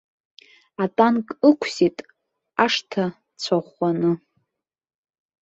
[0.83, 1.97] Атанк ықәсит
[2.63, 3.03] ашҭа
[3.41, 4.11] цәаӷәаны.